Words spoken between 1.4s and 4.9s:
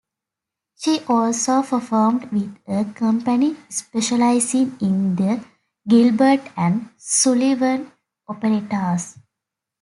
performed with a company specializing